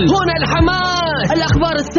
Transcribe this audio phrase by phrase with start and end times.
[0.00, 0.27] هنا الحماس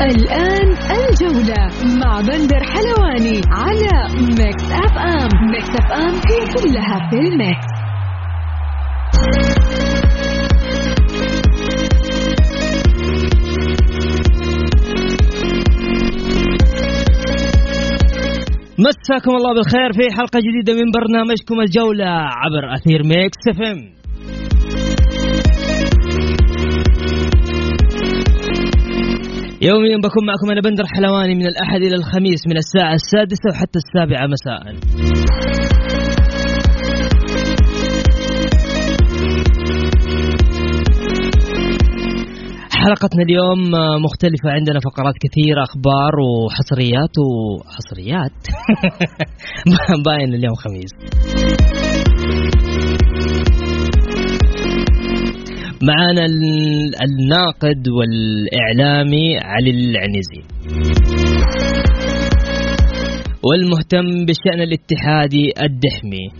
[0.00, 1.66] الآن الجولة
[2.00, 7.80] مع بندر حلواني على Mix FM Mix FM هي كلها في ال mix.
[18.78, 24.00] مساكم الله بالخير في حلقة جديدة من برنامجكم الجولة عبر أثير Mix FM
[29.62, 34.26] يوميا بكون معكم أنا بندر حلواني من الأحد إلى الخميس من الساعة السادسة وحتى السابعة
[34.26, 34.62] مساء.
[42.72, 43.58] حلقتنا اليوم
[44.04, 48.32] مختلفة عندنا فقرات كثيرة أخبار وحصريات وحصريات.
[50.06, 50.90] باين اليوم خميس.
[55.82, 60.42] معانا ال- الناقد والإعلامي علي العنزي.
[63.44, 66.30] والمهتم بالشأن الاتحادي الدحمي.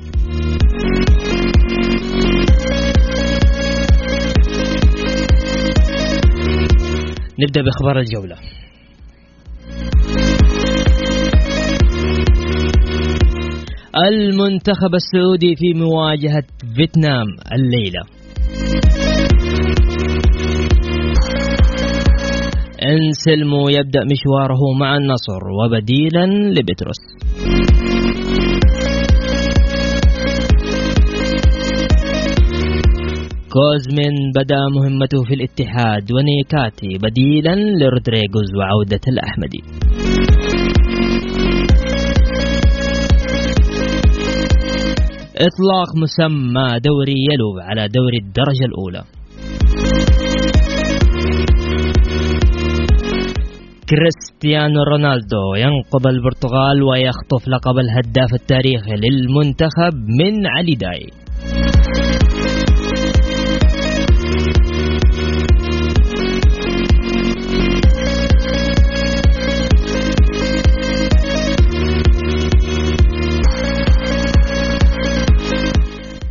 [7.40, 8.36] نبدأ بأخبار الجولة.
[13.96, 16.44] المنتخب السعودي في مواجهة
[16.76, 18.19] فيتنام الليلة.
[22.90, 27.00] أنسلمو يبدأ مشواره مع النصر وبديلا لبتروس.
[33.52, 39.62] كوزمين بدأ مهمته في الاتحاد ونيكاتي بديلا لرودريغوز وعودة الأحمدي.
[45.36, 49.02] إطلاق مسمى دوري يلو على دوري الدرجة الأولى.
[53.90, 61.06] كريستيانو رونالدو ينقذ البرتغال ويخطف لقب الهداف التاريخي للمنتخب من علي داي.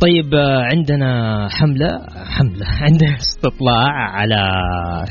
[0.00, 0.34] طيب
[0.72, 1.10] عندنا
[1.48, 1.88] حملة
[2.36, 3.88] حملة عندنا استطلاع
[4.18, 4.40] على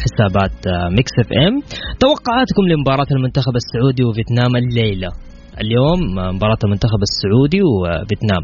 [0.04, 0.58] حسابات
[0.96, 1.62] Mix FM.
[2.00, 5.10] توقعاتكم لمباراة المنتخب السعودي وفيتنام الليلة.
[5.62, 6.00] اليوم
[6.36, 8.44] مباراة المنتخب السعودي وفيتنام.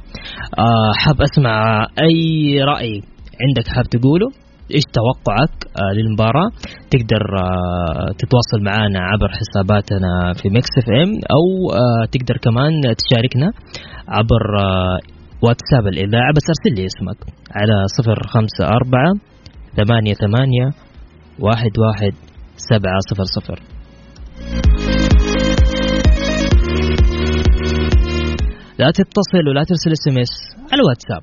[0.60, 2.20] آه، حاب أسمع أي
[2.64, 3.02] رأي
[3.42, 4.28] عندك حاب تقوله؟
[4.76, 6.50] إيش توقعك آه، للمباراة؟
[6.92, 11.46] تقدر آه، تتواصل معنا عبر حساباتنا في Mix FM أو
[12.14, 13.52] تقدر كمان تشاركنا
[14.08, 14.44] عبر
[15.46, 17.20] واتساب الإذاعة بس أرسل لي اسمك
[17.60, 19.12] على صفر خمسة أربعة
[19.78, 20.68] ثمانية ثمانية
[21.40, 22.14] واحد واحد
[22.70, 23.60] سبعة صفر صفر.
[28.80, 30.34] لا تتصل ولا ترسل SMS
[30.72, 31.22] على الواتساب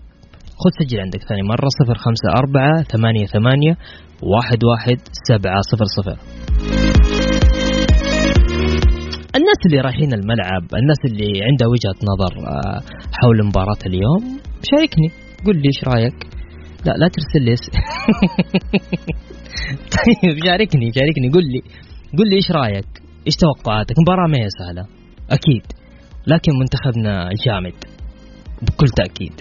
[0.62, 3.76] خذ سجل عندك ثاني مرة صفر خمسة أربعة ثمانية ثمانية
[4.22, 6.16] واحد واحد سبعة صفر صفر.
[9.52, 12.80] الناس اللي رايحين الملعب الناس اللي عندها وجهة نظر آه،
[13.12, 14.40] حول مباراة اليوم
[14.70, 15.08] شاركني.
[15.46, 16.26] قل لي إيش رأيك؟
[16.86, 17.54] لا لا ترسل لي
[19.96, 21.28] طيب شاركني شاركني.
[21.34, 21.60] قل لي
[22.18, 22.88] قل لي إيش رأيك؟
[23.26, 24.86] إيش توقعاتك؟ مباراة ما هي سهلة.
[25.30, 25.62] أكيد.
[26.26, 27.74] لكن منتخبنا جامد.
[28.62, 29.32] بكل تأكيد.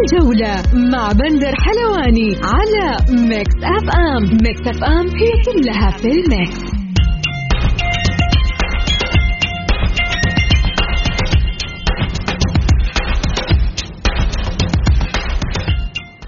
[0.00, 0.62] الجولة
[0.92, 2.96] مع بندر حلواني على
[3.28, 6.80] Mix FM Mix FM هي كلها في ال mix.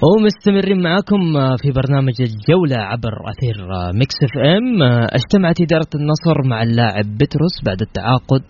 [0.02, 1.20] ومستمرين معكم
[1.56, 3.56] في برنامج الجولة عبر أثير
[3.94, 4.82] Mix FM
[5.12, 8.42] اجتمعت إدارة النصر مع اللاعب بتروس بعد التعاقد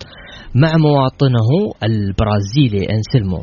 [0.55, 1.49] مع مواطنه
[1.83, 3.43] البرازيلي أنسلمو.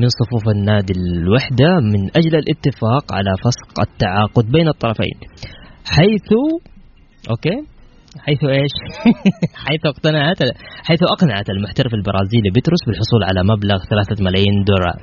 [0.00, 5.16] من صفوف النادي الوحدة من أجل الاتفاق على فسخ التعاقد بين الطرفين.
[5.86, 6.28] حيث
[7.30, 7.56] okay؟
[8.18, 8.74] حيث إيش؟
[9.66, 10.38] حيث اقتنعت
[10.84, 14.98] حيث أقنعت المحترف البرازيلي بيتروس بالحصول على مبلغ 3 ملايين دولار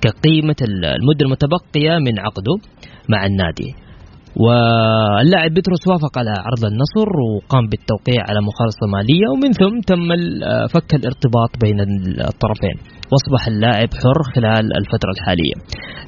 [0.00, 2.54] كقيمة المدة المتبقية من عقده
[3.08, 3.74] مع النادي.
[4.36, 10.08] واللاعب بيتروس وافق على عرض النصر وقام بالتوقيع على مخالصة مالية ومن ثم تم
[10.74, 11.80] فك الارتباط بين
[12.30, 12.76] الطرفين.
[13.12, 15.56] واصبح اللاعب حر خلال الفترة الحالية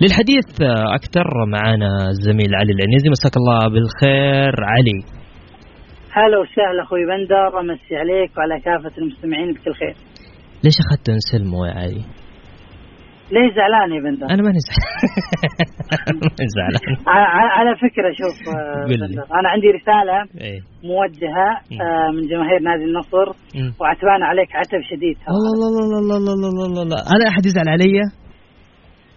[0.02, 0.48] للحديث
[0.98, 1.26] أكثر
[1.56, 4.98] معنا الزميل علي العنيزي مساك الله بالخير علي
[6.16, 9.96] هلا وسهلا أخوي بندر أمسي عليك وعلى كافة المستمعين بكل خير.
[10.64, 12.02] ليش أخذت نسلمه يا علي؟
[13.34, 14.60] ليه زعلان يا بندر؟ أنا ماني
[16.56, 16.96] زعلان.
[17.58, 20.60] على فكرة شوف آه، بندر أنا عندي رسالة إيه.
[20.92, 21.50] موجهة
[21.84, 23.26] آه، من جماهير نادي النصر
[23.80, 25.16] وعتبان عليك عتب شديد.
[25.34, 27.96] الله الله الله الله الله الله الله أنا أحد يزعل علي؟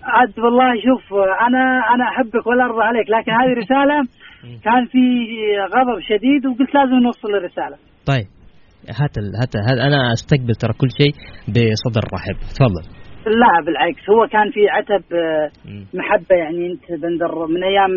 [0.04, 1.04] عاد والله شوف
[1.48, 1.64] أنا
[1.94, 3.98] أنا أحبك ولا أرضى عليك لكن هذه رسالة
[4.66, 5.04] كان في
[5.76, 7.78] غضب شديد وقلت لازم نوصل الرسالة.
[8.12, 8.28] طيب
[9.00, 9.54] هات هات
[9.88, 11.14] أنا أستقبل ترى كل شيء
[11.54, 12.38] بصدر رحب.
[12.58, 13.05] تفضل.
[13.28, 14.10] لا بالعكس.
[14.10, 15.50] هو كان في عتب آه،
[16.00, 17.92] محبة يعني أنت بندر من أيام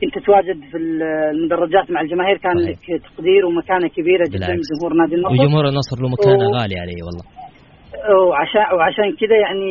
[0.00, 2.68] كنت تواجد في المدرجات مع الجماهير كان صحيح.
[2.70, 5.32] لك تقدير ومكانة كبيرة جدا جمهور نادي النصر.
[5.32, 6.52] وجمهور النصر له مكانة و...
[6.58, 7.24] غالية عليه والله.
[8.28, 9.68] وعشان وعشان كذا يعني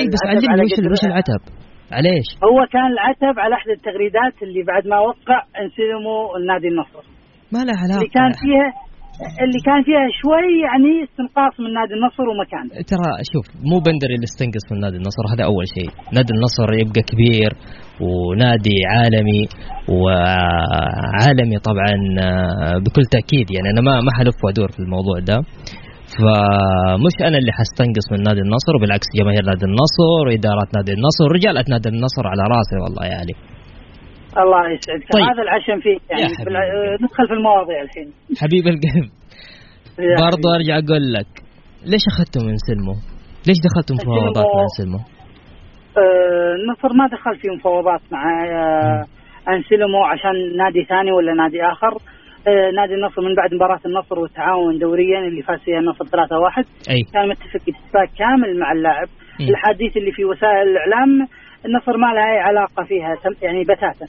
[0.00, 1.42] اي بس علمني وش وش العتب؟
[1.96, 7.02] على إيش؟ هو كان العتب على احد التغريدات اللي بعد ما وقع انسلموا النادي النصر.
[7.54, 7.98] ما له علاقة.
[8.00, 8.68] اللي كان فيها
[9.44, 12.70] اللي كان فيها شوي يعني استنقاص من نادي النصر ومكانه.
[12.92, 15.90] ترى شوف مو بندر اللي استنقص من نادي النصر هذا أول شيء.
[16.16, 17.50] نادي النصر يبقى كبير
[18.06, 19.42] ونادي عالمي
[19.98, 23.46] وعالمي طبعا آه، بكل تأكيد.
[23.54, 25.38] يعني أنا ما ما حلف وأدور في الموضوع ده.
[26.18, 31.64] فمش أنا اللي حستنقص من نادي النصر وبالعكس جماهير نادي النصر وادارات نادي النصر ورجالة
[31.74, 33.34] نادي النصر على رأسي والله يا علي.
[34.42, 35.06] الله يسعدك.
[35.12, 35.24] طيب.
[35.30, 36.32] هذا العشم فيه يعني
[37.02, 38.08] ندخل في المواضيع الحين.
[38.42, 39.10] حبيب القلب.
[39.98, 41.30] برضو أرجع أقول لك
[41.92, 42.94] ليش اخذتوا من سلمو؟
[43.48, 44.98] ليش دخلتوا مفاوضات مع سلمو؟
[45.98, 49.04] آه النصر ما دخل في مفاوضات مع آه
[49.54, 51.92] انسلمو عشان نادي ثاني ولا نادي آخر.
[52.48, 56.10] آه نادي النصر من بعد مباراة النصر والتعاون دوريا اللي فاز فيها النصر 3-1
[56.90, 57.02] أي.
[57.12, 59.08] كان متفق اتفاق كامل مع اللاعب.
[59.40, 61.26] الحديث اللي في وسائل الإعلام
[61.66, 64.06] النصر ما لها أي علاقة فيها يعني بتاتا.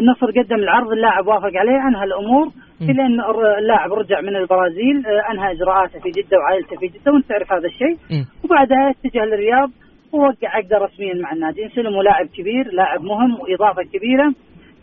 [0.00, 2.46] النصر قدم العرض اللاعب وافق عليه أنهى الأمور
[2.90, 3.20] إلى ان
[3.58, 7.68] اللاعب رجع من البرازيل آه، أنهى إجراءاته في جدة وعائلته في جدة وانت تعرف هذا
[7.72, 7.96] الشيء.
[8.44, 9.70] وبعدها اتجه للرياض
[10.12, 11.64] ووقع عقده رسميا مع النادي.
[11.64, 14.28] انسلم لاعب كبير لاعب مهم وإضافة كبيرة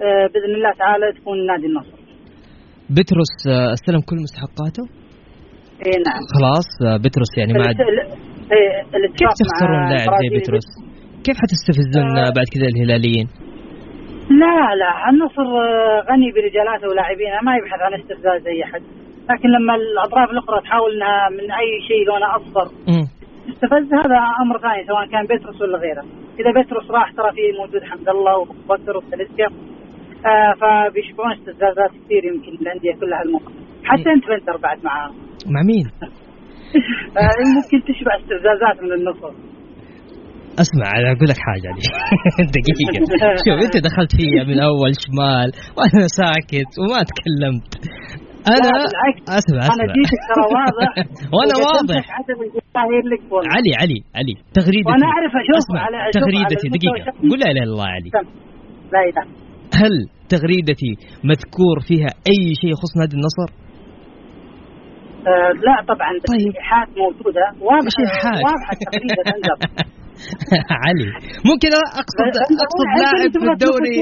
[0.02, 1.98] آه، بإذن الله تعالى تكون نادي النصر.
[2.96, 4.84] بتروس آه، استلم كل مستحقاته؟
[5.86, 6.22] اي نعم.
[6.36, 6.70] خلاص
[7.04, 7.76] بتروس يعني ما عاد
[9.20, 10.87] كيف تخسرون لاعب زي بتروس؟
[11.28, 13.28] كيف حتستفزون بعد كذا الهلاليين؟
[14.42, 14.92] لا لا.
[15.10, 15.48] النصر
[16.10, 18.82] غني برجالاته ولاعبينه ما يبحث عن استفزاز أي أحد.
[19.30, 22.68] لكن لما الأطراف الأخرى تحاول إنها من أي شيء لونه أصفر
[23.48, 26.06] تستفز هذا أمر ثاني سواء كان بيتروس ولا غيره.
[26.40, 29.48] إذا بيتروس راح ترى في موجود حمد الله وبكر وسلسكا
[30.32, 33.54] آه فبيشوفون استفزازات كثير يمكن الانديه كلها الموقف
[33.84, 35.16] حتى انت بنتر بعد معاهم.
[35.54, 35.86] مع مين؟
[37.20, 39.57] آه ممكن تشبع استفزازات من النصر.
[40.64, 41.84] أسمع أنا أقول لك حاجة دي
[42.58, 43.00] دقيقة.
[43.46, 47.72] شوف أنت دخلت فيها من اول شمال وأنا ساكت وما تكلمت.
[48.56, 49.04] أنا أسمع
[49.40, 49.64] أسمع.
[49.76, 50.92] أنا جيتك ترى واضح.
[51.36, 52.04] وأنا واضح.
[53.56, 54.36] علي علي علي.
[54.60, 54.90] تغريدتي.
[54.92, 55.82] وأنا أعرف أشوف أسمع.
[55.88, 56.68] على تغريدتي.
[56.76, 57.12] دقيقة.
[57.30, 58.10] قول لا إله إلا الله علي.
[58.94, 59.24] لا إله.
[59.82, 59.94] هل
[60.34, 60.92] تغريدتي
[61.32, 63.50] مذكور فيها أي شيء يخص نادي النصر؟
[65.28, 66.54] آه لا طبعا طيب.
[67.04, 67.46] موجودة.
[67.70, 69.54] واضحه واضحة التغريده
[70.84, 71.10] علي.
[71.50, 71.70] ممكن
[72.02, 72.34] اقصد
[72.66, 73.98] أقصد لاعب في الدوري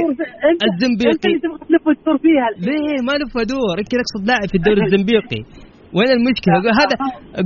[0.70, 1.32] الزنبيقي.
[1.36, 2.48] أنت تبغى تلف وتدور فيها.
[2.68, 5.42] ليه؟ ما لف ادور يمكن أقصد لاعب في الدوري الزنبيقي.
[5.96, 6.96] وين المشكلة؟ هذا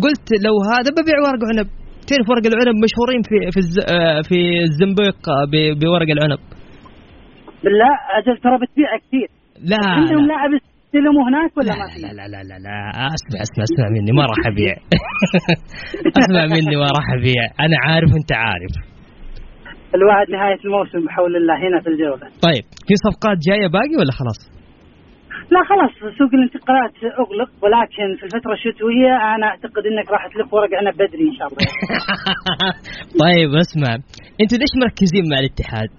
[0.06, 1.68] قلت لو هذا ببيع ورق عنب.
[2.10, 3.62] تعرف ورق العنب مشهورين في في
[3.96, 5.20] آه، في الزنبيق
[5.82, 6.42] بورق العنب؟
[7.64, 9.30] بالله أجل ترى بتبيع كثير.
[9.72, 10.52] لا عندهم لاعب
[10.90, 12.78] استلموا هناك ولا ما لا لا لا لا لا
[13.16, 14.76] أسمع أسمع أسمع مني ما راح أبيع.
[16.22, 17.44] أسمع مني ما راح أبيع.
[17.66, 18.74] أنا عارف وانت عارف.
[19.96, 24.40] الواحد نهاية الموسم بحول الله هنا في الجولة طيب في صفقات جاية باقي ولا خلاص؟
[25.54, 26.94] لا خلاص سوق الانتقالات
[27.24, 31.48] أغلق ولكن في الفترة الشتوية أنا أعتقد إنك راح تلف ورق عنب بدري إن شاء
[31.48, 31.62] الله.
[33.24, 33.92] طيب أسمع.
[34.42, 35.90] أنتوا ليش مركزين مع الاتحاد؟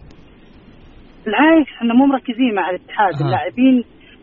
[1.25, 3.15] بالعكس إحنا مو مركزين مع الاتحاد.
[3.15, 3.25] آه.
[3.27, 3.77] اللاعبين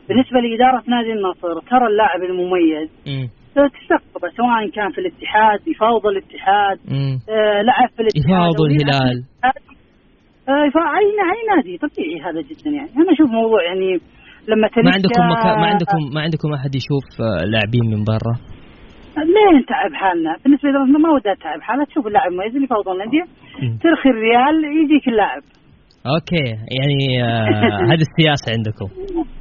[0.10, 2.90] بالنسبة لإدارة نادي النصر ترى اللاعب المميز
[3.56, 6.78] تستقطبه سواء كان في الاتحاد يفاوض الاتحاد
[7.30, 9.24] آه لعب في الاتحاد يفاوض الهلال.
[10.50, 12.90] آه أي أي نادي طبيعي هذا جدا يعني.
[12.98, 14.00] أنا أشوف موضوع يعني
[14.48, 15.56] لما ما عندكم مكا...
[15.62, 18.36] ما عندكم ما عندكم أحد يشوف آه، لاعبين من برا؟
[19.18, 23.26] ليه نتعب حالنا؟ بالنسبة لنا ما ودها تتعب حالها تشوف اللاعب مميز اللي يفوضون الأندية.
[23.84, 25.42] ترخي الريال يجيك اللاعب.
[26.14, 26.48] أوكي.
[26.78, 28.90] يعني آه هذه السياسة عندكم.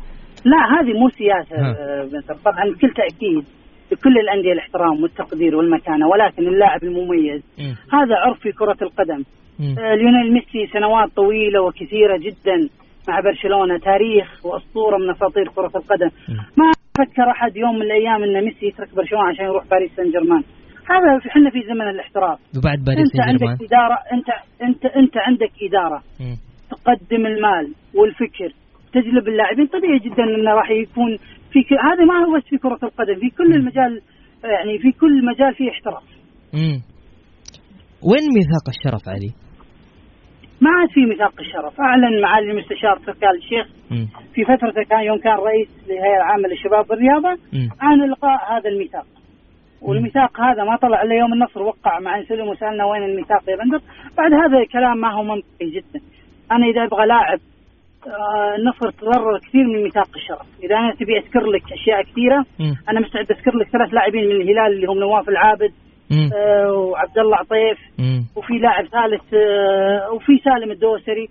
[0.53, 3.45] لا هذه مو سياسة آه طبعا بكل تأكيد
[3.93, 7.63] لكل الأندية الاحترام والتقدير والمكانة ولكن اللاعب المميز م.
[7.97, 9.23] هذا عرف في كرة القدم.
[9.79, 12.69] آه ليونيل ميسي سنوات طويلة وكثيرة جدا
[13.09, 16.07] مع برشلونة تاريخ وأسطورة من أساطير كرة القدم.
[16.29, 16.33] م.
[16.57, 20.43] ما فكر أحد يوم من الأيام إن ميسي يترك برشلونة عشان يروح باريس سان جيرمان
[20.91, 24.29] هذا إحنا في زمن الاحتراف وبعد باريس سان جيرمان أنت عندك إدارة انت
[24.63, 26.35] انت أنت عندك إدارة م.
[26.71, 28.53] تقدم المال والفكر
[29.01, 29.67] تجلب اللاعبين.
[29.67, 31.11] طبيعي جدا إنه راح يكون
[31.53, 31.71] في ك...
[31.89, 33.93] هذا ما هو بس في كرة القدم في كل المجال
[34.45, 36.07] يعني في كل مجال فيه احتراف.
[36.55, 36.79] امم
[38.09, 39.33] وين ميثاق الشرف علي؟
[40.61, 41.81] ما عاد في ميثاق الشرف.
[41.81, 43.67] أعلن معالي المستشار تركال الشيخ.
[43.91, 44.07] م.
[44.35, 47.33] في فترته كان يوم كان رئيس للهيئه العامة للشباب والرياضة.
[47.81, 49.07] عن القاء هذا الميثاق.
[49.83, 53.81] والميثاق هذا ما طلع إلا يوم النصر وقع مع انسلم وسألنا وين الميثاق يا بندر.
[54.19, 56.01] بعد هذا الكلام ما هو منطقي جدا.
[56.53, 57.39] أنا إذا أبغى لاعب
[58.59, 62.75] النصر تضرر كثير من ميثاق الشرف إذا أنا تبي أذكر لك أشياء كثيرة م.
[62.91, 65.73] أنا مستعد أذكر لك ثلاث لاعبين من الهلال اللي هم نواف العابد
[66.37, 67.79] آه وعبد الله عطيف.
[68.37, 71.27] وفي لاعب ثالث آه وفي سالم الدوسري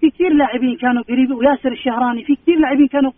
[0.00, 3.12] في كثير لاعبين كانوا قريبين وياسر الشهراني في كثير لاعبين كانوا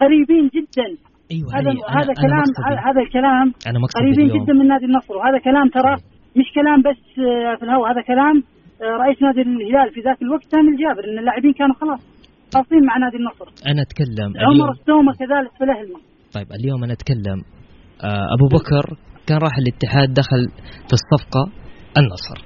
[0.00, 0.86] قريبين جدا
[1.32, 2.88] أيوه هذا أنا هذا أنا كلام مقصدي.
[2.88, 3.46] هذا الكلام
[3.82, 4.44] مقصدي قريبين اليوم.
[4.44, 5.96] جدا من نادي النصر وهذا كلام ترى
[6.36, 8.42] مش كلام بس آه، في الهواء هذا كلام
[8.82, 12.17] آه، رئيس نادي الهلال في ذاك الوقت سامي الجابر إن اللاعبين كانوا خلاص
[12.54, 13.46] خالصين مع نادي النصر.
[13.70, 15.96] أنا أتكلم عمر اليوم السومه كذلك في الأهلي.
[16.32, 17.38] طيب اليوم أنا أتكلم
[18.04, 18.84] آه أبو بكر
[19.26, 20.42] كان راح الاتحاد دخل
[20.88, 21.42] في الصفقة
[22.00, 22.38] النصر.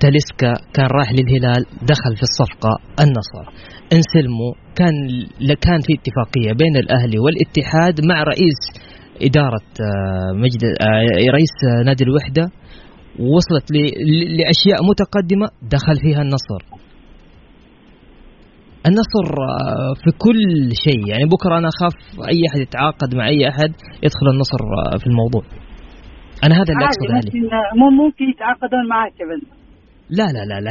[0.00, 1.62] تاليسكا كان راح للهلال
[1.92, 2.72] دخل في الصفقة
[3.04, 3.44] النصر.
[3.96, 4.94] إنسلمو كان
[5.66, 8.60] كان في اتفاقية بين الأهلي والاتحاد مع رئيس
[9.22, 11.54] إدارة آه مجد آه رئيس
[11.86, 12.44] نادي الوحدة
[13.34, 13.66] وصلت
[14.38, 16.60] لأشياء متقدمة دخل فيها النصر.
[18.86, 19.26] النصر
[20.02, 20.40] في كل
[20.84, 21.08] شيء.
[21.08, 21.94] يعني بكرة أنا أخاف
[22.28, 23.70] أي أحد يتعاقد مع أي أحد
[24.04, 24.60] يدخل النصر
[25.00, 25.42] في الموضوع.
[26.44, 29.58] أنا هذا اللي أقصده عليه ممكن مو ممكن يتعاقدون معك يا بنت
[30.10, 30.60] لا لا لا.
[30.60, 30.70] لا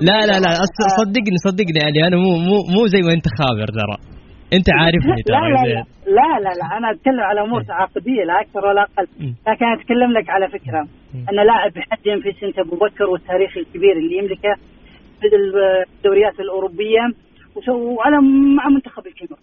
[0.08, 0.50] لا لا لا
[0.98, 4.13] صدقني صدقني يعني أنا مو مو مو زي ما أنت خابر ترى.
[4.56, 8.66] أنت عارفني لا لا, لا لا لا لا أنا أتكلم على أمور تعاقديه لا أكثر
[8.66, 9.06] ولا أقل.
[9.48, 10.80] لكن أتكلم لك على فكرة.
[11.30, 14.54] أن لاعب بحجم في سنه أبو بكر والتاريخ الكبير اللي يملكه
[15.20, 15.26] في
[15.98, 17.00] الدوريات الأوروبية
[17.68, 18.16] وعلى
[18.56, 19.38] مع منتخب الكاميرون.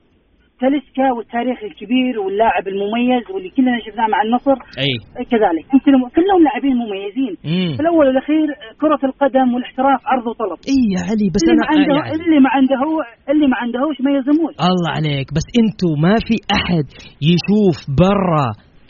[0.63, 4.57] تاليسكا والتاريخ الكبير واللاعب المميز واللي كلنا شفناه مع النصر.
[4.83, 4.93] أي.
[5.31, 5.65] كذلك.
[5.85, 7.33] كلهم كلهم لاعبين مميزين.
[7.51, 7.71] مم.
[7.75, 8.47] في الأول والأخير
[8.81, 10.59] كرة القدم والاحتراف عرض وطلب.
[10.71, 12.97] أي يا علي بس اللي أنا ما عنده يعني اللي ما عنده هو
[13.31, 15.27] اللي ما عندهوش ما يلزموش الله عليك.
[15.37, 16.85] بس أنتوا ما في أحد
[17.31, 18.47] يشوف برا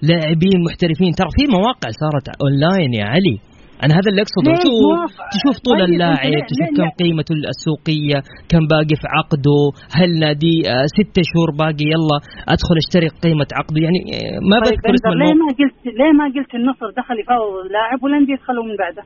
[0.09, 1.11] لاعبين محترفين.
[1.19, 3.37] ترى في مواقع صارت اونلاين يا علي.
[3.83, 4.51] أنا هذا اللي أقصده.
[4.63, 8.17] تشوف؟ تشوف طول طيب، اللاعب تشوف كم؟ قيمته السوقية
[8.51, 9.59] كم باقي في عقده
[9.99, 12.17] هل نادي آه، ستة شهور باقي يلا
[12.53, 13.79] أدخل أشتري قيمة عقده.
[13.85, 17.53] يعني آه، ما طيب بذكر اسم ليه ما قلت ليه ما قلت النصر دخل يفاوض
[17.67, 19.03] اللاعب والانديه يدخلوا من بعده؟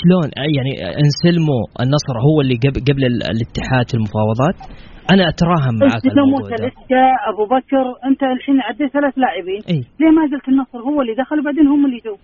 [0.00, 0.72] شلون؟ آه، يعني
[1.02, 4.56] انسلمو النصر هو اللي قبل, قبل ال- الاتحاد في المفاوضات.
[5.14, 6.56] أنا اتراهن معك ده.
[6.56, 9.60] تاليسكا أبو بكر أنت الحين عديت ثلاث لاعبين.
[9.72, 9.80] إي.
[10.00, 12.16] ليه ما قلت النصر هو اللي دخل وبعدين هم اللي جو؟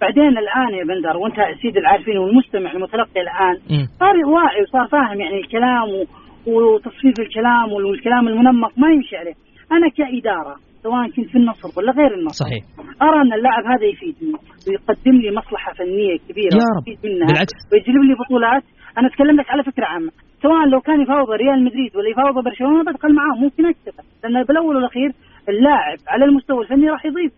[0.00, 3.86] بعدين الآن يا بندر وأنت سيد العارفين والمستمع المتلقي الآن مم.
[4.00, 6.04] صار واعي وصار فاهم يعني الكلام و...
[6.46, 9.34] وتصفيف الكلام والكلام المنمق ما يمشي عليه
[9.72, 12.62] أنا كإدارة سواء كنت في النصر ولا غير النصر صحيح
[13.02, 14.32] أرى أن اللاعب هذا يفيدني
[14.68, 16.88] ويقدم لي مصلحة فنية كبيرة يا رب.
[17.04, 17.52] منها بالعكس.
[17.72, 18.62] ويجلب لي بطولات
[18.98, 20.10] أنا أتكلم لك على فكرة عامة
[20.42, 24.76] سواء لو كان يفاوض ريال مدريد ولا يفاوض برشلونة بدخل معاه ممكن اكسبه لأن بالأول
[24.76, 25.10] والأخير
[25.48, 27.32] اللاعب على المستوى الفني راح يضيف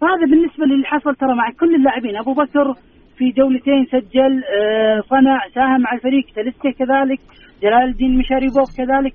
[0.00, 2.16] فهذا بالنسبة للي حصل ترى مع كل اللاعبين.
[2.16, 2.74] أبو بكر
[3.18, 7.20] في جولتين سجل آه، صنع ساهم مع الفريق تاليسكا كذلك
[7.62, 9.14] جلال الدين مشاريبوف كذلك.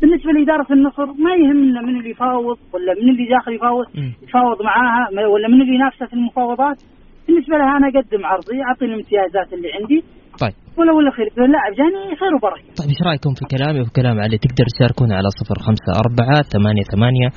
[0.00, 3.86] بالنسبة لإدارة النصر ما يهمنا من اللي يفاوض ولا من اللي داخل يفاوض.
[4.22, 6.82] يفاوض معاها ولا من اللي ينافسه في المفاوضات.
[7.28, 10.04] بالنسبة لها أنا أقدم عرضي اعطيني الامتيازات اللي عندي.
[10.42, 10.56] طيب.
[10.78, 11.26] ولا ولا خير.
[11.48, 12.68] اللاعب جاني خير وبركة.
[12.80, 14.36] طيب إيش رأيكم في كلامي؟ وفي كلام علي.
[14.46, 17.28] تقدر تشاركونا على صفر خمسة أربعة ثمانية ثمانية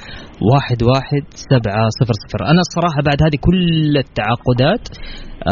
[0.52, 2.40] واحد واحد سبعة صفر صفر.
[2.52, 3.62] أنا الصراحة بعد هذه كل
[4.06, 4.84] التعاقدات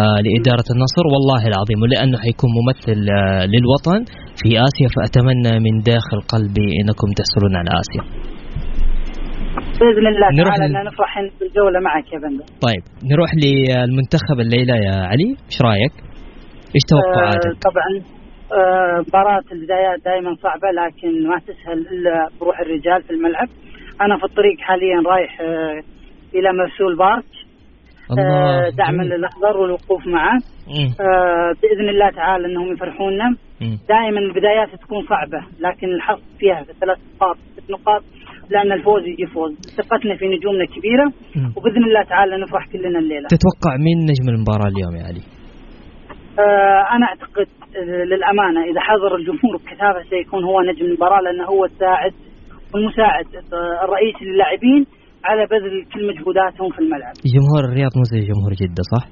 [0.01, 3.99] آه لإدارة النصر والله العظيم ولأنه حيكون ممثل آه للوطن
[4.39, 8.03] في آسيا فأتمنى من داخل قلبي أنكم تحصلون على آسيا.
[9.79, 12.45] بإذن الله نروح تعالى ل- نفرح بالجوله معك يا بندر.
[12.67, 15.29] طيب نروح للمنتخب الليلة يا علي.
[15.49, 15.93] إيش رأيك؟
[16.75, 17.89] إيش توقعاتك؟ آه طبعا
[19.07, 23.47] مباراة البدايات دائما صعبة لكن ما تسهل إلا بروح الرجال في الملعب
[24.01, 25.81] أنا في الطريق حاليا رايح آه،
[26.35, 27.25] إلى مرسول بارك
[28.11, 29.03] الله دعما.
[29.03, 30.37] للأخضر والوقوف معه.
[31.01, 33.35] آه، بإذن الله تعالى إنهم يفرحونا.
[33.89, 38.03] دائما البدايات تكون صعبة لكن الحظ فيها في ثلاث نقاط ست نقاط
[38.49, 41.53] لأن الفوز يجي فوز ثقتنا في نجومنا كبيرة مم.
[41.55, 45.23] وبإذن الله تعالى نفرح كلنا الليلة تتوقع مين نجم المباراة اليوم يا علي؟
[46.39, 51.65] آه، أنا أعتقد آه، للأمانة إذا حضر الجمهور بكثافه سيكون هو نجم المباراه لأنه هو
[51.65, 52.13] الساعد
[52.73, 54.85] والمساعد آه، الرئيسي للاعبين
[55.25, 57.13] على بذل كل مجهوداتهم في الملعب.
[57.35, 59.07] جمهور الرياض مو زي جمهور جدة صح؟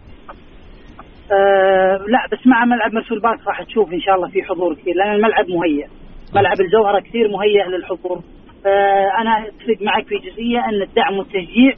[1.31, 4.95] آه لا بس مع ملعب مرسول بارك راح تشوف إن شاء الله في حضور كثير
[4.95, 5.87] لأن الملعب مهيئ
[6.35, 8.17] ملعب الجوهرة كثير مهيئ للحضور.
[8.65, 11.73] آه أنا أتفق معك في جزئية إن الدعم والتشجيع.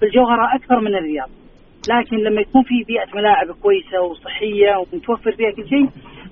[0.00, 1.28] في الجوهرة أكثر من الرياض.
[1.88, 5.84] لكن لما يكون في بيئة ملاعب كويسة وصحية ومتوفر فيها كل شيء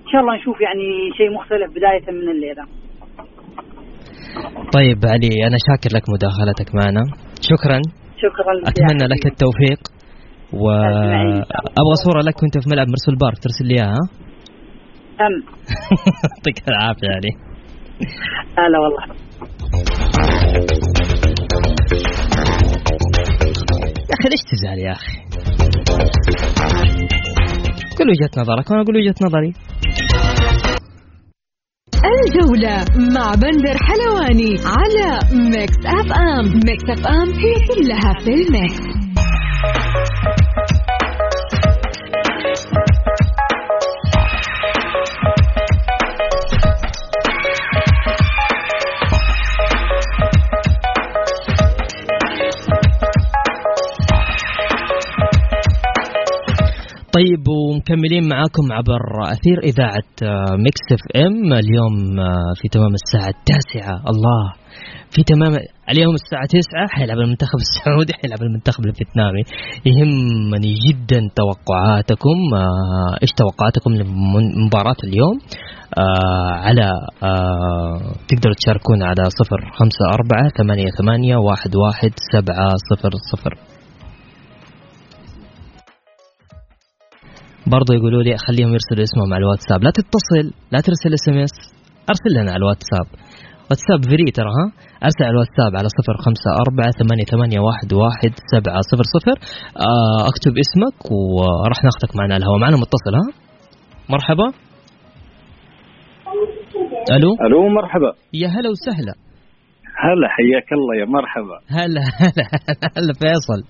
[0.04, 2.64] إن شاء الله نشوف يعني شيء مختلف بداية من الليلة.
[4.76, 7.02] طيب علي أنا شاكر لك مداخلتك معنا.
[7.50, 7.80] شكرا.
[8.16, 8.52] شكرا.
[8.71, 9.80] أتمنى لك التوفيق.
[10.54, 11.35] أجمعين.
[11.35, 14.02] وأبغى صورة لك وأنت في ملعب مرسول بارك ترسل لي إياها.
[15.21, 15.35] ها؟ تم
[16.25, 17.33] يعطيك العافية علي.
[18.59, 19.04] هلا والله.
[24.11, 25.29] يا أخي ليش تزعل يا أخي؟
[28.00, 29.52] قول وجهة نظرك وأنا أقول وجهة نظري.
[32.04, 35.19] الجولة مع بندر حلواني على
[35.50, 36.44] Mix FM.
[36.66, 38.89] Mix FM هي كلها في ال mix.
[57.16, 59.00] طيب ومكملين معاكم عبر
[59.32, 61.52] أثير إذاعة آه، Mix FM.
[61.52, 63.94] اليوم آه، في تمام الساعة التاسعة.
[64.10, 64.52] الله
[65.10, 65.52] في تمام
[65.90, 66.86] اليوم الساعة تسعة.
[66.90, 69.42] حيلعب المنتخب السعودي حيلعب المنتخب الفيتنامي.
[69.86, 75.38] يهمني جدا توقعاتكم آه، إيش توقعاتكم لمباراة اليوم؟
[75.99, 76.90] آه على
[77.23, 83.70] آه تقدروا تشاركونا على صفر خمسة أربعة ثمانية ثمانية واحد واحد سبعة صفر صفر.
[87.76, 89.80] برضو يقولوا لي خليهم يرسلوا اسمهم على الواتساب.
[89.87, 91.56] لا تتصل لا ترسل SMS
[92.13, 93.06] أرسل لنا على الواتساب.
[93.69, 94.67] واتساب free ترى ها؟
[95.06, 99.37] أرسل على الواتساب على صفر خمسة أربعة ثمانية, ثمانية واحد, واحد سبعة صفر صفر.
[99.89, 102.59] آه أكتب اسمك وراح ناخذك معنا الهواء.
[102.65, 103.26] معنا متصل ها؟
[104.15, 104.47] مرحبا.
[107.17, 108.13] ألو؟ ألو مرحبا.
[108.35, 109.15] يا هلا وسهلا.
[110.04, 111.56] هلا حياك الله يا مرحبا.
[111.69, 112.45] هلا هلا
[112.97, 113.61] هلا فيصل.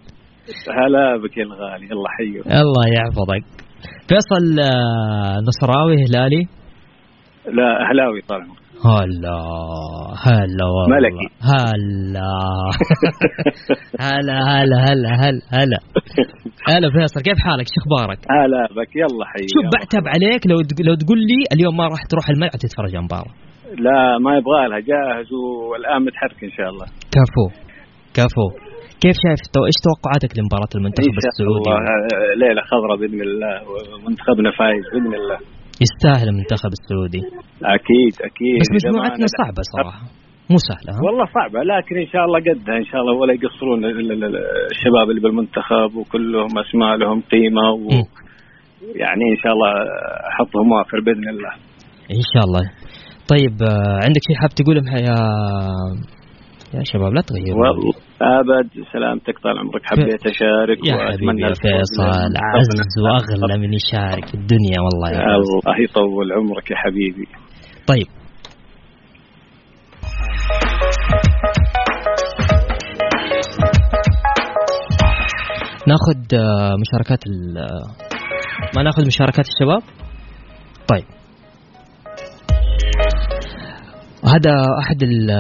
[0.79, 3.60] هلا بك يا الغالي الله حيك الله يحفظك.
[4.09, 6.47] فيصل آه، نصراوي هلالي؟
[7.47, 9.39] لا اهلاوي طال عمرك هلا
[10.27, 10.97] هلا والله.
[10.97, 11.27] ملكي.
[11.53, 12.33] هلا.
[14.07, 15.79] هلا هلا هلا هلا هلا.
[16.69, 18.97] هلا فيصل كيف حالك؟ شو أخبارك؟ هلا بك.
[18.97, 20.57] يلا حي شوف بعتب عليك لو
[20.89, 23.35] لو تقول لي اليوم ما راح تروح الملعب تتفرج على المباراة.
[23.79, 25.33] لا ما يبغى لها جاهز
[25.71, 26.87] والآن متحرك إن شاء الله.
[27.15, 27.47] كفو
[28.15, 28.70] كفو.
[29.05, 34.85] كيف شايف تو إيش توقعاتك لمباراة المنتخب السعودي؟ الله ليلة خضراء بإذن الله ومنتخبنا فايز
[34.93, 35.39] بإذن الله.
[35.87, 37.23] يستاهل المنتخب السعودي.
[37.77, 38.57] أكيد أكيد.
[38.63, 40.05] بس مجموعتنا صعبة صراحة.
[40.53, 43.85] مو سهلة ها؟ والله صعبة لكن إن شاء الله قدها إن شاء الله ولا يقصرون
[43.85, 44.43] ال- ال- ال-
[44.75, 47.89] الشباب اللي بالمنتخب وكلهم أسماء لهم قيمة و.
[49.03, 49.73] يعني إن شاء الله
[50.37, 51.53] حظهم وافر بإذن الله.
[52.19, 52.65] إن شاء الله.
[53.33, 55.19] طيب آه، عندك شيء حاب تقوله يا
[56.75, 57.93] يا شباب؟ لا تغيروا والله.
[58.23, 62.41] أبد سلامتك طال عمرك حبيت أشارك يا حبيبي يا فيصل لمنتخبنا.
[62.55, 67.27] عز وأغلى من يشارك في الدنيا والله يا الله يطول عمرك يا حبيبي.
[67.87, 68.07] طيب.
[75.89, 77.95] ناخذ آه، مشاركات ال آه،
[78.77, 79.83] ما ناخذ مشاركات الشباب؟
[80.89, 81.20] طيب.
[84.25, 85.31] هذا أحد ال-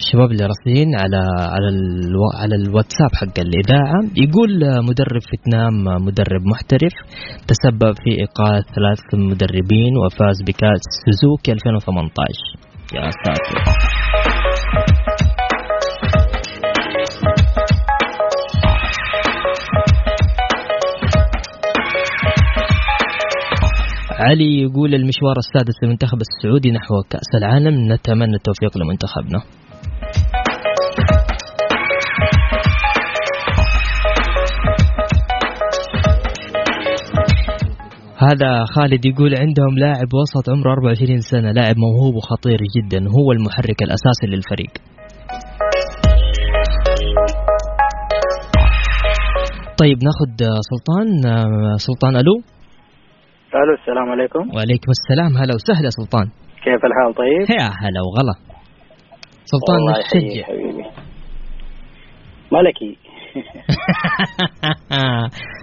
[0.00, 4.00] الشباب اللي راسلين على على ألو على الواتساب حق الإذاعة.
[4.16, 6.92] يقول مدرب فيتنام مدرب محترف
[7.48, 12.12] تسبب في ايقاف ثلاث مدربين وفاز بكأس سوزوكي 2018
[12.94, 13.58] يا ساتر.
[24.22, 27.92] علي يقول المشوار السادس للمنتخب السعودي نحو كأس العالم.
[27.92, 29.42] نتمنى التوفيق لمنتخبنا.
[38.16, 41.52] هذا خالد يقول عندهم لاعب وسط عمره 24 سنة.
[41.52, 42.98] لاعب موهوب وخطير جدا.
[42.98, 44.72] هو المحرك الأساسي للفريق.
[49.80, 51.22] طيب ناخذ سلطان.
[51.76, 52.51] سلطان ألو.
[53.54, 54.42] ألو السلام عليكم.
[54.56, 55.30] وعليكم السلام.
[55.42, 56.26] هلا وسهلا سلطان.
[56.64, 58.34] كيف الحال؟ طيب؟ يا هلا وغلا.
[59.52, 60.84] سلطان مشجع حبيبي
[62.52, 62.92] ملكي.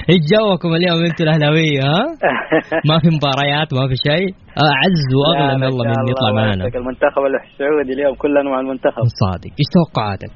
[0.10, 2.04] إيش جوكم اليوم؟ أنتم الأهلاوية ها؟
[2.90, 4.28] ما في مباريات ما في شيء؟
[4.68, 6.64] أعز وأغلى من الله من يطلع معنا.
[6.82, 9.04] المنتخب السعودي اليوم كلنا مع المنتخب.
[9.24, 9.52] صادق.
[9.60, 10.36] إيش توقعاتك؟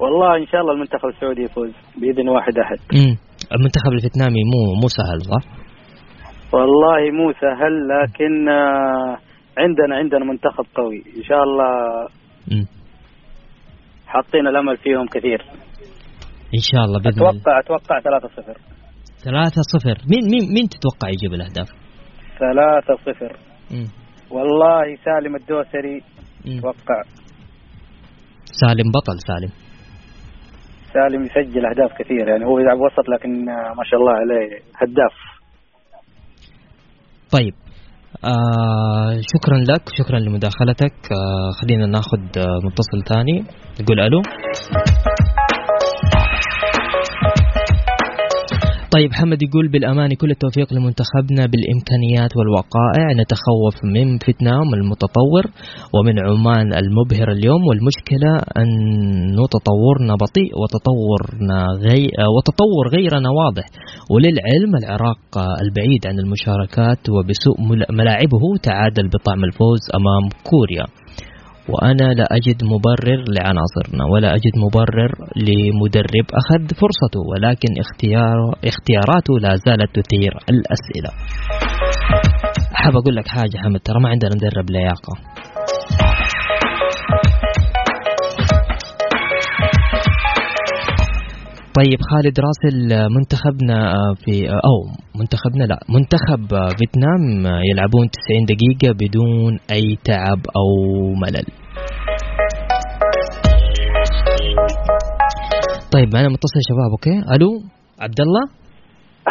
[0.00, 2.78] والله إن شاء الله المنتخب السعودي يفوز بإذن واحد أحد.
[2.94, 3.16] امم
[3.56, 5.61] المنتخب الفيتنامي مو مو سهل صح؟
[6.52, 8.48] والله مو سهل لكن
[9.58, 11.02] عندنا عندنا منتخب قوي.
[11.16, 11.72] إن شاء الله
[14.06, 15.42] حاطين الأمل فيهم كثير.
[16.54, 18.56] إن شاء الله بإذن أتوقع أتوقع 3 0
[19.24, 21.68] 3 0 مين مين مين تتوقع يجيب الأهداف؟
[22.38, 23.36] 3 0
[24.30, 26.02] والله سالم الدوسري.
[26.46, 27.02] أتوقع.
[28.44, 29.52] سالم بطل سالم.
[30.92, 33.44] سالم يسجل أهداف كثير يعني هو يلعب وسط لكن
[33.78, 35.31] ما شاء الله عليه هداف.
[37.32, 37.54] طيب
[38.24, 40.92] آه شكرا لك شكرا لمداخلتك.
[41.12, 43.44] آه خلينا ناخذ آه متصل ثاني.
[43.80, 44.22] نقول ألو.
[48.96, 53.06] طيب حمد يقول بالأمانة كل التوفيق لمنتخبنا بالإمكانيات والوقائع.
[53.20, 55.44] نتخوف من فيتنام المتطور
[55.94, 58.68] ومن عمان المبهر اليوم والمشكلة أن
[59.54, 62.02] تطورنا بطيء وتطورنا غي
[62.36, 63.66] وتطور غيرنا واضح.
[64.10, 67.56] وللعلم العراق البعيد عن المشاركات وبسوء
[67.98, 71.01] ملاعبه تعادل بطعم الفوز أمام كوريا.
[71.68, 79.56] وأنا لا أجد مبرر لعناصرنا ولا أجد مبرر لمدرب أخذ فرصته ولكن اختيار اختياراته لا
[79.66, 81.10] زالت تثير الأسئلة.
[82.72, 85.14] حاب أقول لك حاجة حمد ترى ما عندنا مدرب لياقة.
[91.80, 92.78] طيب خالد راسل
[93.16, 93.78] منتخبنا
[94.24, 94.76] في أو
[95.20, 96.42] منتخبنا لا منتخب
[96.78, 97.22] فيتنام
[97.70, 100.68] يلعبون 90 دقيقة بدون أي تعب أو
[101.22, 101.46] ملل.
[105.94, 107.50] طيب معنا متصل شباب أوكي؟ ألو
[108.00, 108.44] عبد الله؟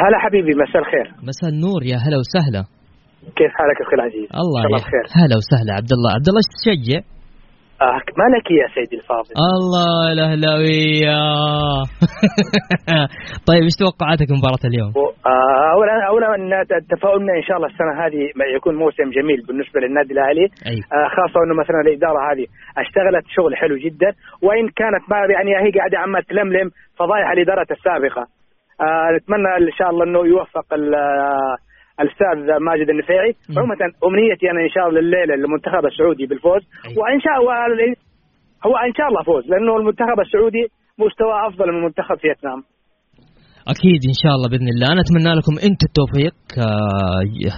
[0.04, 1.08] هلا حبيبي مساء الخير.
[1.30, 2.64] مساء النور يا هلا وسهلا.
[3.38, 5.06] كيف حالك أخي العزيز؟ الله بخير.
[5.20, 7.00] هلا وسهلا عبد الله، عبد الله إيش تشجع؟
[7.82, 11.18] آه مالك يا سيدي الفاضل الله الأهلاوية
[13.50, 14.92] طيب إيش توقعاتك مباراه اليوم؟
[15.26, 16.28] آه أولا أولا
[16.90, 18.22] تفاؤلنا إن شاء الله السنة هذه
[18.56, 20.86] يكون موسم جميل بالنسبة للنادي الأهلي أيوة.
[20.94, 22.46] آه خاصة إنه مثلا الإدارة هذه
[22.84, 24.10] اشتغلت شغل حلو جدا
[24.46, 26.68] وإن كانت ما يعني هي قاعدة عمال تلملم
[27.00, 28.24] فضايح الادارات السابقة
[28.82, 30.68] آه نتمنى إن شاء الله إنه يوفق
[32.04, 32.38] الأستاذ
[32.68, 33.76] ماجد النفيعي عموما
[34.08, 36.62] أمنيتي أنا إن شاء الله الليلة للمنتخب السعودي بالفوز.
[37.00, 37.54] وإن شاء الله
[38.68, 40.64] هو إن شاء الله فوز لأنه المنتخب السعودي
[41.04, 42.62] مستوى أفضل من منتخب فيتنام.
[43.74, 44.88] أكيد إن شاء الله بإذن الله.
[44.94, 46.36] أنا اتمنى لكم أنتم التوفيق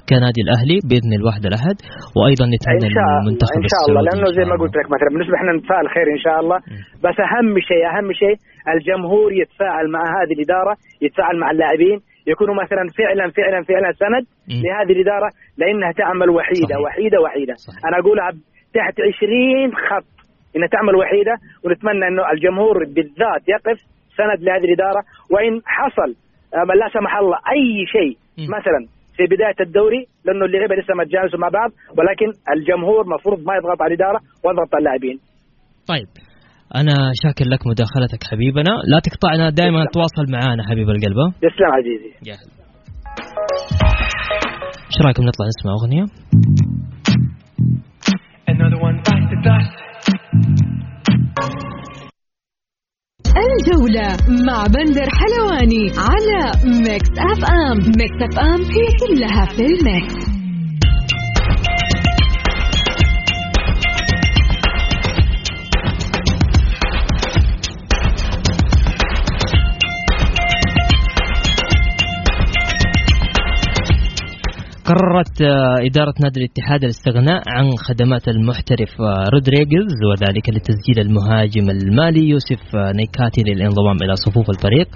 [0.10, 1.77] كنادي الأهلي بإذن الواحد الأحد
[2.17, 2.88] وأيضا نتمنى
[3.21, 6.21] المنتخب إن شاء الله لأنه زي ما قلت لك مثلا بالنسبة إحنا نتفائل خير إن
[6.25, 6.58] شاء الله
[7.06, 8.36] بس أهم شيء أهم شيء
[8.73, 10.73] الجمهور يتفاعل مع هذه الإدارة
[11.06, 14.25] يتفاعل مع اللاعبين يكونوا مثلا فعلا فعلا فعلا سند.
[14.63, 16.86] لهذه الإدارة لأنها تعمل وحيدة صحيح.
[16.86, 17.86] وحيدة وحيدة صحيح.
[17.86, 18.29] أنا اقولها
[18.73, 20.13] تحت 20 خط
[20.55, 23.77] إنها تعمل وحيدة ونتمنى إنه الجمهور بالذات يقف
[24.17, 26.15] سند لهذه الإدارة وإن حصل
[26.53, 28.17] لا سمح الله أي شيء.
[28.49, 28.81] مثلا
[29.17, 33.81] في بداية الدوري لأنه اللعيبه لسه ما تجانسوا مع بعض ولكن الجمهور مفروض ما يضغط
[33.81, 35.19] على الإدارة ويضغط على اللاعبين.
[35.88, 36.07] طيب
[36.75, 38.69] أنا شاكر لك مداخلتك حبيبنا.
[38.91, 41.33] لا تقطعنا دائما تواصل معنا حبيب القلب.
[41.41, 42.12] تسلم عزيزي.
[42.25, 42.33] يا
[44.88, 46.05] إيش رأيكم نطلع نسمع أغنية؟
[53.53, 54.07] الجولة
[54.47, 60.22] مع بندر حلواني على Mix FM Mix FM هي كلها في ال mix.
[74.85, 75.41] قررت
[75.87, 78.89] إدارة نادي الاتحاد الاستغناء عن خدمات المحترف
[79.33, 84.87] رودريغيز وذلك لتسجيل المهاجم المالي يوسف نياكاتي للانضمام إلى صفوف الفريق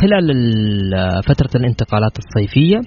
[0.00, 0.26] خلال
[1.22, 2.80] فترة الانتقالات الصيفية.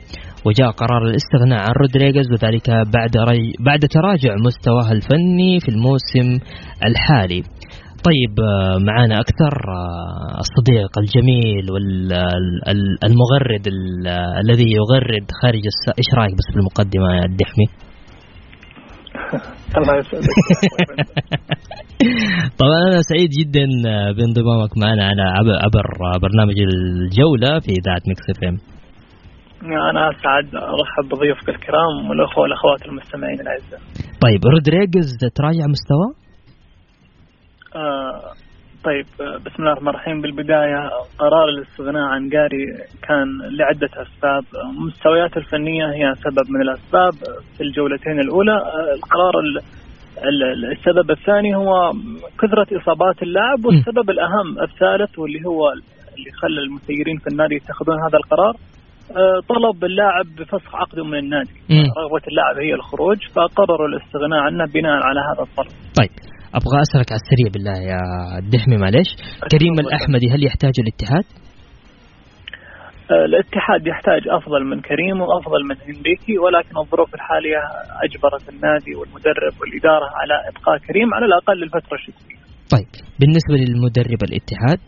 [0.46, 3.12] وجاء قرار الاستغناء عن رودريغيز وذلك بعد
[3.60, 6.46] بعد تراجع مستواه الفني في الموسم
[6.86, 7.44] الحالي.
[8.08, 13.68] طيب آه، معانا أكثر آه، الصديق الجميل والمغرد
[14.44, 15.90] الذي يغرد خارج الس...
[15.98, 17.66] إيش رأيك بس بالمقدمة يا الدحمي؟
[19.78, 20.28] الله يسعدك
[22.60, 23.66] طبعا أنا سعيد جدا
[24.18, 25.22] بانضمامك معنا على
[25.66, 25.88] عبر
[26.22, 28.58] برنامج الجولة في إذاعة Mix FM
[29.90, 33.80] أنا اسعد أرحب بضيوفك الكرام والأخوة والأخوات المستمعين الأعزاء
[34.22, 36.29] طيب رودريغز تراجع مستوى؟
[37.76, 38.22] آه
[38.84, 40.22] طيب آه، بسم الله الرحمن الرحيم.
[40.22, 42.66] بالبداية قرار الاستغناء عن جاري
[43.08, 43.28] كان
[43.58, 44.44] لعدة أسباب.
[44.88, 47.14] مستوياته الفنية هي سبب من الأسباب
[47.58, 48.52] في الجولتين الأولى.
[48.52, 49.34] آه، القرار
[50.72, 51.94] السبب الثاني هو
[52.40, 55.72] كثرة إصابات اللاعب والسبب الأهم الثالث واللي هو
[56.18, 58.54] اللي خلى المسيرين في النادي يتخذون هذا القرار
[59.50, 61.50] طلب اللاعب بفسخ عقده من النادي.
[61.98, 65.72] رغبة اللاعب هي الخروج فقرروا الاستغناء عنه بناء على هذا الطلب.
[65.98, 66.10] طيب.
[66.58, 68.02] أبغى أسألك على السريع بالله يا
[68.44, 69.10] الدحمي معلش
[69.52, 71.26] كريم الأحمدي هل يحتاج الاتحاد؟
[73.12, 77.62] آه، الاتحاد يحتاج أفضل من كريم وأفضل من هنريكي ولكن الظروف الحالية
[78.06, 82.40] أجبرت النادي والمدرب والإدارة على إبقاء كريم على الأقل للفتره الشتويه.
[82.74, 84.82] طيب بالنسبة للمدرب الاتحاد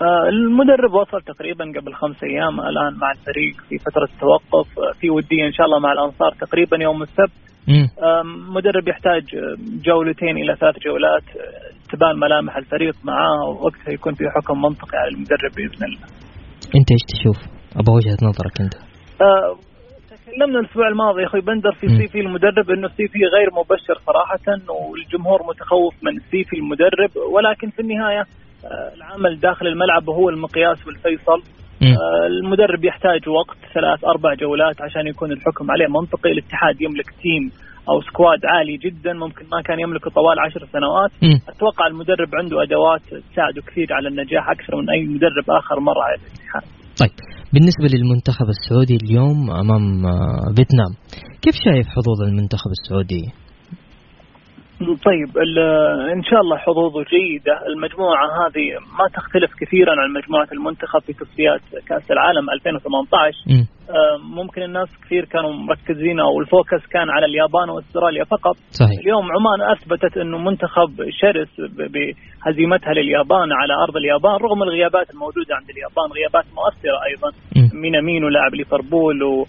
[0.00, 4.68] آه، المدرب وصل تقريبا قبل خمس أيام الآن مع الفريق في فترة توقف
[5.00, 7.51] في ودية إن شاء الله مع الأنصار تقريبا يوم السبت
[8.48, 9.22] مدرب يحتاج
[9.84, 11.22] جولتين إلى ثلاث جولات
[11.92, 16.06] تبان ملامح الفريق معاه وقتها يكون في حكم منطقي على المدرب بإذن الله.
[16.76, 17.38] أنت إيش تشوف؟
[17.76, 18.74] أبغى وجهة نظرك أنت.
[19.22, 19.56] أه
[20.26, 24.46] تكلمنا الأسبوع الماضي يا أخوي بندر في CV المدرب إنه CV غير مبشر صراحة
[24.90, 31.42] والجمهور متخوف من CV المدرب ولكن في النهاية أه العمل داخل الملعب هو المقياس والفيصل
[32.30, 35.86] المدرب يحتاج وقت ثلاث أربع جولات عشان يكون الحكم عليه.
[35.86, 37.44] منطقي الاتحاد يملك team
[37.88, 41.10] أو سكواد عالي جدا ممكن ما كان يملكه طوال عشر سنوات.
[41.22, 41.36] م.
[41.52, 43.00] أتوقع المدرب عنده أدوات
[43.32, 46.64] تساعده كثير على النجاح أكثر من أي مدرب آخر مر على الاتحاد.
[47.00, 47.14] طيب
[47.52, 50.92] بالنسبة للمنتخب السعودي اليوم أمام آه، فيتنام
[51.42, 53.41] كيف شايف حظوظ المنتخب السعودي؟
[55.04, 55.38] طيب
[56.16, 58.66] إن شاء الله حظوظه جيدة، المجموعة هذه
[58.98, 63.64] ما تختلف كثيرا عن مجموعة المنتخب في تصفيات كأس العالم 2018 م.
[63.92, 68.98] آه، ممكن الناس كثير كانوا مركزين أو ال focus كان على اليابان وأستراليا فقط صحيح.
[69.00, 71.48] اليوم عمان أثبتت إنه منتخب شرس
[71.94, 77.30] بهزيمتها لليابان على أرض اليابان رغم الغيابات الموجودة عند اليابان غيابات مؤثرة أيضا
[77.82, 79.46] مينامينو لاعب ليفربول و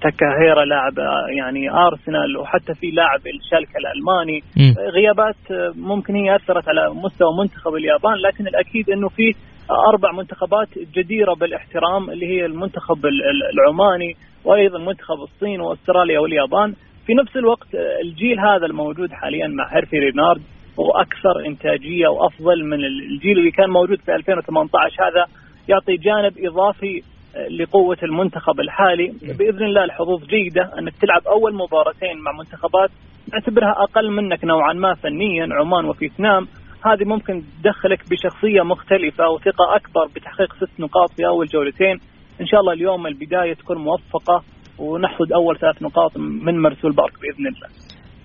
[0.00, 0.98] تكاهيرو لاعب
[1.38, 4.90] يعني أرسنال وحتى في لاعب شالكه الألماني م.
[4.90, 9.34] غيابات ممكن هي أثرت على مستوى منتخب اليابان لكن الأكيد إنه في
[9.70, 13.06] أربع منتخبات جديرة بالاحترام اللي هي المنتخب
[13.54, 16.74] العماني وأيضا منتخب الصين وأستراليا واليابان.
[17.06, 17.68] في نفس الوقت
[18.04, 20.42] الجيل هذا الموجود حاليا مع هيرفي رينارد
[20.80, 25.26] هو أكثر إنتاجية وأفضل من الجيل اللي كان موجود في 2018 هذا
[25.68, 27.02] يعطي جانب إضافي
[27.50, 29.12] لقوة المنتخب الحالي.
[29.38, 32.90] بإذن الله الحظوظ جيدة أنك تلعب أول مباراتين مع منتخبات.
[33.32, 36.48] نعتبرها أقل منك نوعا ما فنيا عمان وفيتنام.
[36.86, 41.96] هذه ممكن تدخلك بشخصية مختلفة وثقه أكبر بتحقيق ست نقاط في أول جولتين.
[42.40, 44.42] إن شاء الله اليوم البداية تكون موفقة
[44.78, 47.68] ونحصد أول ثلاث نقاط من مرسول بارك بإذن الله.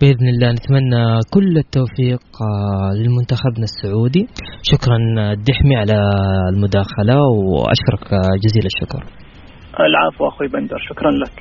[0.02, 4.28] بإذن الله نتمنى كل التوفيق آه، للمنتخبنا السعودي.
[4.72, 4.98] شكرا
[5.34, 6.00] الدحمي على
[6.54, 7.18] المداخلة
[7.52, 8.08] وأشكرك
[8.44, 9.02] جزيل الشكر.
[9.80, 11.36] العفو أخوي بندر شكرا لك.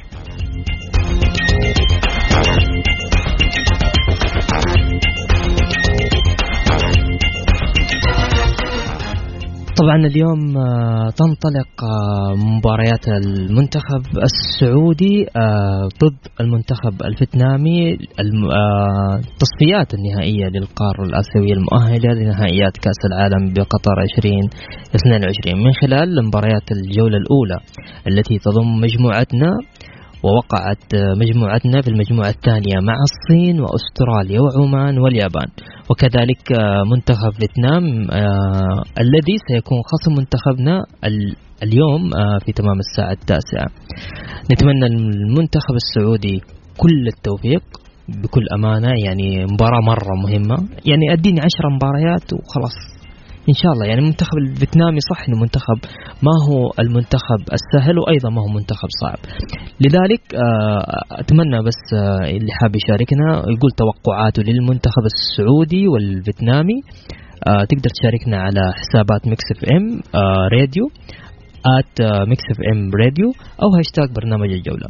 [9.82, 17.98] طبعا اليوم آه، تنطلق آه، مباريات المنتخب السعودي آه، ضد المنتخب الفيتنامي.
[18.20, 27.58] التصفيات النهائية للقارة الآسيوية المؤهلة لنهائيات كأس العالم بقطر 2022 من خلال مباريات الجولة الأولى
[28.08, 29.50] التي تضم مجموعتنا
[30.24, 35.48] ووقعت مجموعتنا في المجموعة الثانية مع الصين وأستراليا وعمان واليابان.
[35.90, 36.42] وكذلك
[36.92, 40.84] منتخب فيتنام آه، الذي سيكون خصم منتخبنا
[41.62, 43.68] اليوم آه، في تمام الساعة التاسعة.
[44.52, 46.40] نتمنى المنتخب السعودي
[46.76, 47.62] كل التوفيق
[48.08, 50.56] بكل أمانة يعني مباراة مرة مهمة.
[50.86, 52.95] يعني أديني عشر مباريات وخلاص.
[53.48, 53.86] إن شاء الله.
[53.86, 55.78] يعني المنتخب الفيتنامي صح إنه منتخب
[56.22, 59.18] ما هو المنتخب السهل وأيضا ما هو منتخب صعب.
[59.80, 66.78] لذلك آه، أتمنى بس آه، اللي حاب يشاركنا يقول توقعاته للمنتخب السعودي والفيتنامي.
[67.48, 70.00] آه، تقدر تشاركنا على حسابات Mix FM
[70.52, 70.84] Radio
[71.78, 73.28] at Mix FM Radio
[73.62, 74.88] أو هاشتاج برنامج الجولة.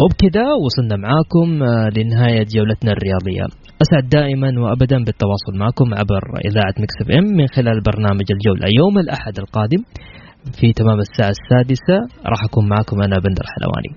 [0.00, 1.48] وبكذا وصلنا معاكم
[1.96, 3.65] لنهاية جولتنا الرياضية.
[3.82, 9.38] أسعد دائما وأبدا بالتواصل معكم عبر إذاعة Mix FM من خلال برنامج الجولة يوم الأحد
[9.38, 9.82] القادم
[10.60, 13.92] في تمام الساعة السادسة راح أكون معكم أنا بندر حلواني